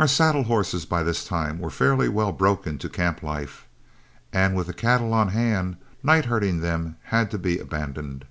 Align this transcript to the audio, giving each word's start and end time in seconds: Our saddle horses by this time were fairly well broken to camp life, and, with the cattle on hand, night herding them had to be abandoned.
Our 0.00 0.08
saddle 0.08 0.42
horses 0.42 0.84
by 0.84 1.04
this 1.04 1.24
time 1.24 1.60
were 1.60 1.70
fairly 1.70 2.08
well 2.08 2.32
broken 2.32 2.76
to 2.78 2.88
camp 2.88 3.22
life, 3.22 3.68
and, 4.32 4.56
with 4.56 4.66
the 4.66 4.72
cattle 4.74 5.14
on 5.14 5.28
hand, 5.28 5.76
night 6.02 6.24
herding 6.24 6.58
them 6.58 6.96
had 7.04 7.30
to 7.30 7.38
be 7.38 7.60
abandoned. 7.60 8.24